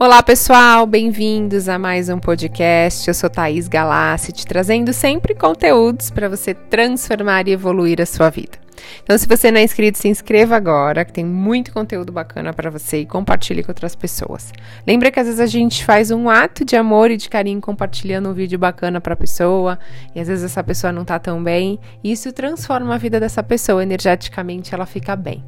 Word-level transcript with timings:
Olá, 0.00 0.22
pessoal, 0.22 0.86
bem-vindos 0.86 1.68
a 1.68 1.76
mais 1.76 2.08
um 2.08 2.20
podcast. 2.20 3.08
Eu 3.08 3.12
sou 3.12 3.28
Thaís 3.28 3.66
Galassi, 3.66 4.30
te 4.30 4.46
trazendo 4.46 4.92
sempre 4.92 5.34
conteúdos 5.34 6.08
para 6.08 6.28
você 6.28 6.54
transformar 6.54 7.48
e 7.48 7.50
evoluir 7.50 8.00
a 8.00 8.06
sua 8.06 8.30
vida. 8.30 8.56
Então, 9.02 9.18
se 9.18 9.26
você 9.26 9.50
não 9.50 9.58
é 9.58 9.64
inscrito, 9.64 9.98
se 9.98 10.06
inscreva 10.06 10.54
agora, 10.54 11.04
que 11.04 11.12
tem 11.12 11.24
muito 11.24 11.72
conteúdo 11.72 12.12
bacana 12.12 12.52
para 12.52 12.70
você 12.70 13.00
e 13.00 13.06
compartilhe 13.06 13.64
com 13.64 13.72
outras 13.72 13.96
pessoas. 13.96 14.52
Lembra 14.86 15.10
que 15.10 15.18
às 15.18 15.26
vezes 15.26 15.40
a 15.40 15.46
gente 15.46 15.84
faz 15.84 16.12
um 16.12 16.30
ato 16.30 16.64
de 16.64 16.76
amor 16.76 17.10
e 17.10 17.16
de 17.16 17.28
carinho 17.28 17.60
compartilhando 17.60 18.28
um 18.28 18.32
vídeo 18.32 18.56
bacana 18.56 19.00
para 19.00 19.14
a 19.14 19.16
pessoa, 19.16 19.80
e 20.14 20.20
às 20.20 20.28
vezes 20.28 20.44
essa 20.44 20.62
pessoa 20.62 20.92
não 20.92 21.04
tá 21.04 21.18
tão 21.18 21.42
bem, 21.42 21.76
e 22.04 22.12
isso 22.12 22.30
transforma 22.32 22.94
a 22.94 22.98
vida 22.98 23.18
dessa 23.18 23.42
pessoa, 23.42 23.82
energeticamente 23.82 24.72
ela 24.72 24.86
fica 24.86 25.16
bem. 25.16 25.42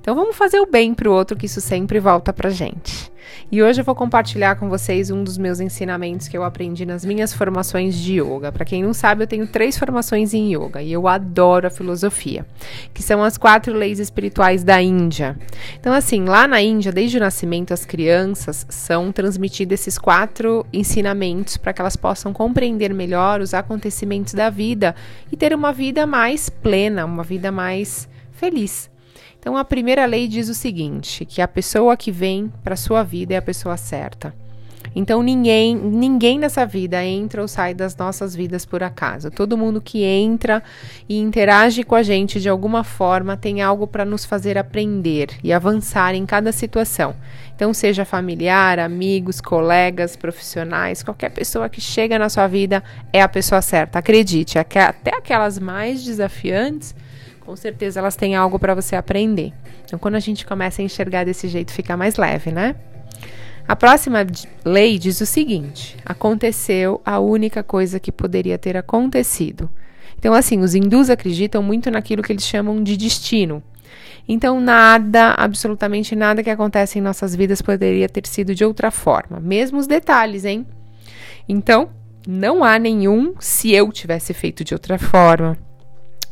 Então 0.00 0.14
vamos 0.14 0.36
fazer 0.36 0.60
o 0.60 0.66
bem 0.66 0.94
para 0.94 1.08
o 1.08 1.12
outro, 1.12 1.36
que 1.36 1.46
isso 1.46 1.60
sempre 1.60 2.00
volta 2.00 2.32
pra 2.32 2.50
gente. 2.50 3.10
E 3.50 3.62
hoje 3.62 3.80
eu 3.80 3.84
vou 3.84 3.94
compartilhar 3.94 4.56
com 4.56 4.68
vocês 4.68 5.10
um 5.10 5.24
dos 5.24 5.38
meus 5.38 5.60
ensinamentos 5.60 6.28
que 6.28 6.36
eu 6.36 6.44
aprendi 6.44 6.84
nas 6.84 7.04
minhas 7.04 7.32
formações 7.32 7.94
de 7.94 8.20
yoga. 8.20 8.52
Para 8.52 8.64
quem 8.64 8.82
não 8.82 8.92
sabe, 8.92 9.22
eu 9.22 9.26
tenho 9.26 9.46
três 9.46 9.78
formações 9.78 10.34
em 10.34 10.54
yoga 10.54 10.82
e 10.82 10.92
eu 10.92 11.08
adoro 11.08 11.66
a 11.66 11.70
filosofia, 11.70 12.46
que 12.92 13.02
são 13.02 13.22
as 13.22 13.38
quatro 13.38 13.72
leis 13.72 13.98
espirituais 13.98 14.64
da 14.64 14.80
Índia. 14.82 15.36
Então, 15.78 15.92
assim, 15.92 16.24
lá 16.24 16.46
na 16.46 16.60
Índia, 16.60 16.92
desde 16.92 17.16
o 17.16 17.20
nascimento, 17.20 17.72
as 17.72 17.84
crianças 17.84 18.66
são 18.68 19.10
transmitidos 19.12 19.80
esses 19.80 19.98
quatro 19.98 20.66
ensinamentos 20.72 21.56
para 21.56 21.72
que 21.72 21.80
elas 21.80 21.96
possam 21.96 22.32
compreender 22.32 22.92
melhor 22.92 23.40
os 23.40 23.54
acontecimentos 23.54 24.34
da 24.34 24.50
vida 24.50 24.94
e 25.32 25.36
ter 25.36 25.54
uma 25.54 25.72
vida 25.72 26.06
mais 26.06 26.48
plena, 26.48 27.04
uma 27.04 27.22
vida 27.22 27.50
mais 27.50 28.08
feliz. 28.32 28.90
Então, 29.48 29.56
a 29.56 29.64
primeira 29.64 30.04
lei 30.04 30.28
diz 30.28 30.50
o 30.50 30.54
seguinte: 30.54 31.24
que 31.24 31.40
a 31.40 31.48
pessoa 31.48 31.96
que 31.96 32.12
vem 32.12 32.52
para 32.62 32.76
sua 32.76 33.02
vida 33.02 33.32
é 33.32 33.38
a 33.38 33.42
pessoa 33.42 33.78
certa. 33.78 34.34
Então, 34.94 35.22
ninguém, 35.22 35.74
ninguém 35.74 36.38
nessa 36.38 36.66
vida 36.66 37.02
entra 37.02 37.40
ou 37.40 37.48
sai 37.48 37.72
das 37.72 37.96
nossas 37.96 38.36
vidas 38.36 38.66
por 38.66 38.82
acaso. 38.82 39.30
Todo 39.30 39.56
mundo 39.56 39.80
que 39.80 40.04
entra 40.04 40.62
e 41.08 41.18
interage 41.18 41.82
com 41.82 41.94
a 41.94 42.02
gente 42.02 42.38
de 42.38 42.48
alguma 42.50 42.84
forma 42.84 43.38
tem 43.38 43.62
algo 43.62 43.86
para 43.86 44.04
nos 44.04 44.22
fazer 44.22 44.58
aprender 44.58 45.30
e 45.42 45.50
avançar 45.50 46.14
em 46.14 46.26
cada 46.26 46.52
situação. 46.52 47.16
Então, 47.56 47.72
seja 47.72 48.04
familiar, 48.04 48.78
amigos, 48.78 49.40
colegas, 49.40 50.14
profissionais, 50.14 51.02
qualquer 51.02 51.30
pessoa 51.30 51.70
que 51.70 51.80
chega 51.80 52.18
na 52.18 52.28
sua 52.28 52.46
vida 52.46 52.84
é 53.14 53.22
a 53.22 53.28
pessoa 53.28 53.62
certa. 53.62 53.98
Acredite, 53.98 54.58
até 54.58 55.16
aquelas 55.16 55.58
mais 55.58 56.04
desafiantes 56.04 56.94
com 57.48 57.56
certeza 57.56 57.98
elas 57.98 58.14
têm 58.14 58.36
algo 58.36 58.58
para 58.58 58.74
você 58.74 58.94
aprender. 58.94 59.54
Então, 59.82 59.98
quando 59.98 60.16
a 60.16 60.20
gente 60.20 60.44
começa 60.44 60.82
a 60.82 60.84
enxergar 60.84 61.24
desse 61.24 61.48
jeito, 61.48 61.72
fica 61.72 61.96
mais 61.96 62.16
leve, 62.16 62.52
né? 62.52 62.76
A 63.66 63.74
próxima 63.74 64.18
lei 64.66 64.98
diz 64.98 65.18
o 65.22 65.24
seguinte: 65.24 65.96
aconteceu 66.04 67.00
a 67.06 67.18
única 67.18 67.62
coisa 67.62 67.98
que 67.98 68.12
poderia 68.12 68.58
ter 68.58 68.76
acontecido. 68.76 69.70
Então, 70.18 70.34
assim, 70.34 70.60
os 70.60 70.74
hindus 70.74 71.08
acreditam 71.08 71.62
muito 71.62 71.90
naquilo 71.90 72.22
que 72.22 72.34
eles 72.34 72.44
chamam 72.44 72.82
de 72.82 72.98
destino. 72.98 73.62
Então, 74.28 74.60
nada, 74.60 75.32
absolutamente 75.32 76.14
nada 76.14 76.42
que 76.42 76.50
acontece 76.50 76.98
em 76.98 77.02
nossas 77.02 77.34
vidas 77.34 77.62
poderia 77.62 78.10
ter 78.10 78.26
sido 78.26 78.54
de 78.54 78.62
outra 78.62 78.90
forma, 78.90 79.40
mesmo 79.40 79.78
os 79.78 79.86
detalhes, 79.86 80.44
hein? 80.44 80.66
Então, 81.48 81.88
não 82.26 82.62
há 82.62 82.78
nenhum 82.78 83.36
se 83.40 83.72
eu 83.72 83.90
tivesse 83.90 84.34
feito 84.34 84.62
de 84.62 84.74
outra 84.74 84.98
forma, 84.98 85.56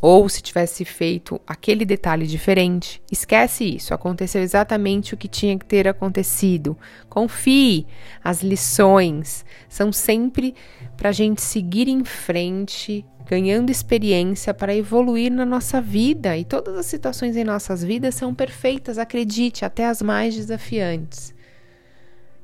ou 0.00 0.28
se 0.28 0.42
tivesse 0.42 0.84
feito 0.84 1.41
aquele 1.47 1.84
detalhe 1.84 2.27
diferente. 2.27 3.02
Esquece 3.11 3.64
isso, 3.64 3.94
aconteceu 3.94 4.42
exatamente 4.42 5.14
o 5.14 5.16
que 5.16 5.28
tinha 5.28 5.58
que 5.58 5.64
ter 5.64 5.88
acontecido. 5.88 6.77
Confie, 7.08 7.86
as 8.22 8.42
lições 8.42 9.44
são 9.69 9.92
sempre 9.92 10.55
para 10.97 11.11
a 11.11 11.12
gente 11.12 11.42
seguir 11.42 11.88
em 11.88 12.05
frente, 12.05 13.05
ganhando 13.27 13.70
experiência 13.70 14.55
para 14.55 14.75
evoluir 14.75 15.32
na 15.32 15.44
nossa 15.44 15.81
vida. 15.81 16.37
E 16.37 16.44
todas 16.44 16.76
as 16.76 16.87
situações 16.87 17.37
em 17.37 17.44
nossas 17.44 17.82
vidas 17.82 18.15
são 18.15 18.34
perfeitas, 18.34 18.99
acredite, 18.99 19.65
até 19.65 19.87
as 19.87 20.00
mais 20.00 20.34
desafiantes. 20.34 21.35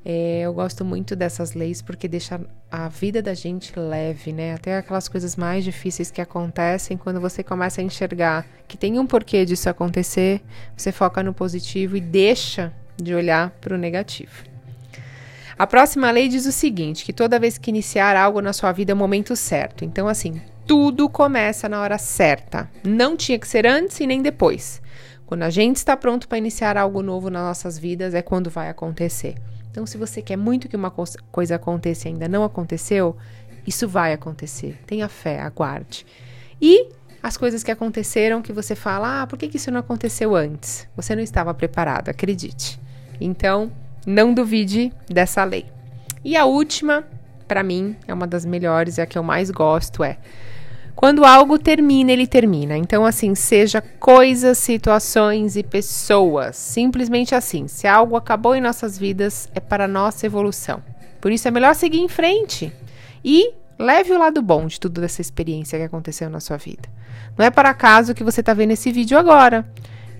É, 0.05 0.41
eu 0.41 0.53
gosto 0.53 0.85
muito 0.85 1.15
dessas 1.15 1.55
leis 1.55 1.81
porque 1.81 2.09
deixa 2.09 2.41
a 2.71 2.89
vida 2.89 3.23
da 3.23 3.35
gente 3.35 3.79
leve, 3.79 4.33
né? 4.33 4.55
Até 4.55 4.77
aquelas 4.77 5.09
coisas 5.09 5.37
mais 5.37 5.65
difíceis 5.65 6.11
que 6.11 6.21
acontecem, 6.21 6.97
quando 6.97 7.21
você 7.21 7.43
começa 7.43 7.81
a 7.81 7.85
enxergar 7.85 8.45
que 8.67 8.77
tem 8.77 8.99
um 8.99 9.07
porquê 9.07 9.45
disso 9.45 9.69
acontecer, 9.71 10.43
você 10.77 10.91
foca 10.91 11.23
no 11.23 11.33
positivo 11.33 11.97
e 11.97 12.01
deixa 12.01 12.73
de 12.97 13.15
olhar 13.15 13.51
para 13.61 13.75
o 13.75 13.79
negativo. 13.79 14.45
A 15.57 15.67
próxima 15.67 16.11
lei 16.11 16.29
diz 16.29 16.47
o 16.47 16.53
seguinte: 16.53 17.05
que 17.05 17.13
toda 17.13 17.39
vez 17.39 17.57
que 17.57 17.71
iniciar 17.71 18.17
algo 18.17 18.41
na 18.41 18.53
sua 18.53 18.73
vida 18.73 18.91
é 18.91 18.95
o 18.95 18.99
momento 18.99 19.37
certo. 19.37 19.85
Então, 19.85 20.09
assim, 20.09 20.43
tudo 20.67 21.09
começa 21.09 21.69
na 21.69 21.81
hora 21.81 21.99
certa. 21.99 22.69
Não 22.83 23.17
tinha 23.17 23.39
que 23.39 23.47
ser 23.47 23.67
antes 23.67 24.01
e 24.01 24.07
nem 24.07 24.21
depois. 24.21 24.83
Quando 25.27 25.45
a 25.45 25.51
gente 25.51 25.77
está 25.77 25.97
pronto 25.97 26.27
para 26.27 26.39
iniciar 26.39 26.77
algo 26.77 27.03
novo 27.03 27.31
nas 27.31 27.43
nossas 27.43 27.79
vidas, 27.79 28.15
é 28.15 28.23
quando 28.23 28.51
vai 28.51 28.69
acontecer. 28.69 29.37
Então, 29.73 29.87
se 29.87 29.97
você 29.97 30.21
quer 30.21 30.37
muito 30.37 30.69
que 30.69 30.77
uma 30.77 30.91
coisa 30.91 31.55
aconteça 31.55 32.07
e 32.07 32.13
ainda 32.13 32.29
não 32.29 32.45
aconteceu, 32.45 33.17
isso 33.67 33.89
vai 33.89 34.13
acontecer. 34.13 34.79
Tenha 34.87 35.09
fé, 35.09 35.41
aguarde. 35.41 36.05
E 36.61 36.91
as 37.23 37.39
coisas 37.39 37.65
que 37.65 37.71
aconteceram 37.71 38.43
que 38.43 38.53
você 38.53 38.75
fala, 38.75 39.23
ah, 39.23 39.27
por 39.27 39.39
que, 39.39 39.49
que 39.49 39.57
isso 39.57 39.71
não 39.71 39.81
aconteceu 39.81 40.37
antes? 40.37 40.87
Você 40.95 41.17
não 41.17 41.23
estava 41.23 41.55
preparado, 41.55 42.11
acredite. 42.11 42.79
Então, 43.19 43.73
não 44.07 44.35
duvide 44.35 44.93
dessa 45.09 45.43
lei. 45.43 45.65
E 46.23 46.37
a 46.37 46.45
última, 46.45 47.05
para 47.49 47.63
mim, 47.63 47.97
é 48.07 48.13
uma 48.13 48.27
das 48.27 48.45
melhores, 48.45 48.99
é 48.99 49.03
a 49.03 49.07
que 49.07 49.17
eu 49.17 49.23
mais 49.23 49.51
gosto, 49.51 50.05
é 50.05 50.19
quando 50.95 51.25
algo 51.25 51.59
termina, 51.59 52.13
ele 52.13 52.27
termina. 52.27 52.77
Então, 52.77 53.05
assim, 53.05 53.35
seja 53.35 53.81
coisas, 53.81 54.59
situações 54.59 55.57
e 55.57 55.63
pessoas. 55.63 56.57
Simplesmente 56.57 57.35
assim. 57.35 57.67
Se 57.67 57.87
algo 57.87 58.15
acabou 58.15 58.55
em 58.55 58.61
nossas 58.61 58.99
vidas, 58.99 59.49
é 59.55 59.61
para 59.61 59.89
nossa 59.89 60.27
evolução. 60.27 60.83
Por 61.21 61.33
isso 61.33 61.49
é 61.49 61.51
melhor 61.51 61.75
seguir 61.75 61.99
em 61.99 62.09
frente. 62.09 62.73
E 63.25 63.53
leve 63.79 64.13
o 64.13 64.19
lado 64.19 64.43
bom 64.43 64.67
de 64.67 64.79
tudo 64.79 65.01
dessa 65.01 65.21
experiência 65.21 65.79
que 65.79 65.85
aconteceu 65.85 66.29
na 66.29 66.41
sua 66.41 66.57
vida. 66.57 66.89
Não 67.37 67.45
é 67.45 67.51
por 67.51 67.67
acaso 67.67 68.15
que 68.15 68.25
você 68.25 68.41
está 68.41 68.53
vendo 68.55 68.73
esse 68.73 68.93
vídeo 68.93 69.19
agora. 69.19 69.67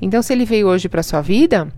Então, 0.01 0.23
se 0.23 0.33
ele 0.33 0.45
veio 0.45 0.67
hoje 0.67 0.89
para 0.89 1.03
sua 1.03 1.21
vida, 1.21 1.69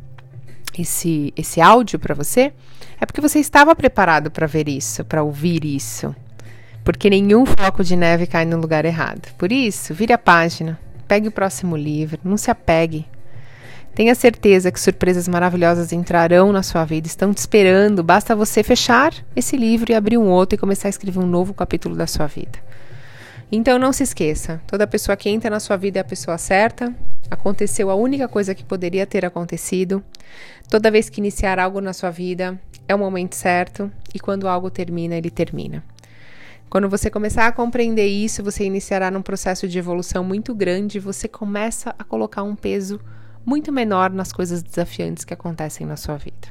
esse, 0.79 1.33
esse 1.37 1.61
áudio 1.61 1.99
para 1.99 2.15
você, 2.15 2.53
é 3.01 3.05
porque 3.05 3.21
você 3.21 3.39
estava 3.39 3.75
preparado 3.75 4.31
para 4.31 4.47
ver 4.47 4.69
isso, 4.69 5.05
para 5.05 5.23
ouvir 5.23 5.65
isso 5.65 6.15
porque 6.85 7.09
nenhum 7.09 7.47
floco 7.47 7.83
de 7.83 7.97
neve 7.97 8.27
cai 8.27 8.45
no 8.45 8.59
lugar 8.59 8.85
errado. 8.85 9.33
Por 9.39 9.51
isso, 9.51 9.95
vire 9.95 10.13
a 10.13 10.19
página, 10.19 10.79
pegue 11.09 11.29
o 11.29 11.33
próximo 11.33 11.77
livro, 11.77 12.21
não 12.23 12.37
se 12.37 12.51
apegue. 12.51 13.07
Tenha 13.95 14.15
certeza 14.15 14.71
que 14.71 14.81
surpresas 14.81 15.27
maravilhosas 15.27 15.93
entrarão 15.93 16.53
na 16.53 16.63
sua 16.63 16.85
vida, 16.85 17.07
estão 17.07 17.33
te 17.33 17.39
esperando. 17.39 18.03
Basta 18.03 18.37
você 18.37 18.63
fechar 18.63 19.15
esse 19.35 19.57
livro 19.57 19.91
e 19.91 19.95
abrir 19.95 20.19
um 20.19 20.29
outro 20.29 20.57
e 20.57 20.59
começar 20.59 20.89
a 20.89 20.91
escrever 20.91 21.21
um 21.21 21.27
novo 21.27 21.55
capítulo 21.55 21.95
da 21.97 22.07
sua 22.07 22.27
vida. 22.27 22.59
Então 23.53 23.79
não 23.79 23.93
se 23.93 24.03
esqueça, 24.03 24.61
toda 24.67 24.87
pessoa 24.87 25.17
que 25.17 25.29
entra 25.31 25.49
na 25.49 25.61
sua 25.61 25.77
vida 25.77 26.01
é 26.01 26.03
a 26.03 26.05
pessoa 26.05 26.37
certa. 26.37 26.93
Aconteceu 27.31 27.89
a 27.89 27.95
única 27.95 28.27
coisa 28.27 28.55
que 28.55 28.65
poderia 28.65 29.07
ter 29.07 29.25
acontecido. 29.25 30.03
Toda 30.69 30.91
vez 30.91 31.09
que 31.09 31.21
iniciar 31.21 31.59
algo 31.59 31.81
na 31.81 31.93
sua 31.93 32.11
vida, 32.11 32.59
é 32.89 32.95
o 32.95 32.99
momento 32.99 33.35
certo 33.35 33.91
e 34.13 34.19
quando 34.19 34.49
algo 34.49 34.71
termina, 34.71 35.15
ele 35.15 35.31
termina. 35.31 35.83
Quando 36.75 36.89
você 36.89 37.09
começar 37.09 37.47
a 37.47 37.53
compreender 37.53 38.09
isso, 38.09 38.43
você 38.43 38.65
iniciará 38.65 39.09
num 39.09 39.23
processo 39.23 39.69
de 39.69 39.79
evolução 39.79 40.25
muito 40.25 40.53
grande 40.53 40.99
e 40.99 41.01
você 41.01 41.29
começa 41.29 41.95
a 41.97 42.03
colocar 42.03 42.43
um 42.43 42.57
peso 42.57 43.01
muito 43.47 43.71
menor 43.71 44.11
nas 44.11 44.33
coisas 44.33 44.61
desafiantes 44.61 45.25
que 45.25 45.33
acontecem 45.33 45.87
na 45.87 45.97
sua 45.97 46.17
vida. 46.17 46.49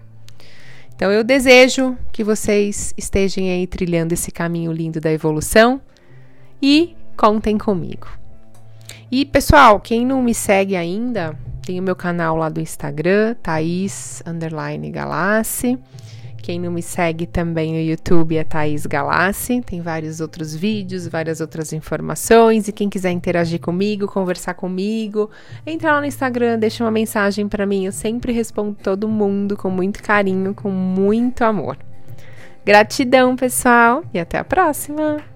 Então 0.96 1.12
eu 1.12 1.26
desejo 1.26 1.98
que 2.14 2.24
vocês 2.24 2.94
estejam 2.98 3.44
aí 3.44 3.68
trilhando 3.68 4.14
esse 4.14 4.32
caminho 4.32 4.72
lindo 4.72 5.02
da 5.02 5.12
evolução 5.12 5.82
e 6.62 6.96
contem 7.18 7.58
comigo. 7.58 8.08
E 9.12 9.26
pessoal, 9.26 9.78
quem 9.78 10.06
não 10.06 10.24
me 10.24 10.34
segue 10.34 10.78
ainda, 10.78 11.38
tem 11.66 11.82
o 11.82 11.84
meu 11.84 11.98
canal 11.98 12.38
lá 12.38 12.48
do 12.48 12.62
Instagram, 12.62 13.36
Thaís 13.44 14.24
Galassi. 14.90 15.78
Quem 16.44 16.60
não 16.60 16.74
me 16.74 16.82
segue 16.82 17.26
também 17.26 17.72
no 17.72 17.80
YouTube 17.80 18.36
é 18.36 18.44
Thaís 18.44 18.86
Galassi. 18.86 19.62
Tem 19.62 19.80
vários 19.80 20.20
outros 20.20 20.54
vídeos, 20.54 21.08
várias 21.08 21.40
outras 21.40 21.72
informações. 21.72 22.68
E 22.68 22.74
quem 22.74 22.90
quiser 22.90 23.12
interagir 23.12 23.62
comigo, 23.62 24.08
conversar 24.08 24.54
comigo, 24.54 25.32
entra 25.66 25.94
lá 25.94 26.02
no 26.02 26.06
Instagram, 26.06 26.60
deixa 26.60 26.84
uma 26.84 26.92
mensagem 26.92 27.48
para 27.48 27.66
mim. 27.66 27.86
Eu 27.86 27.94
sempre 27.94 28.34
respondo 28.34 28.76
todo 28.84 29.08
mundo 29.08 29.56
com 29.56 29.70
muito 29.70 30.04
carinho, 30.04 30.54
com 30.54 30.70
muito 30.70 31.46
amor. 31.46 31.78
Gratidão, 32.66 33.38
pessoal, 33.38 34.04
e 34.14 34.20
até 34.20 34.38
a 34.38 34.44
próxima! 34.44 35.33